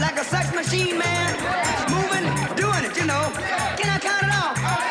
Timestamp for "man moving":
0.98-2.24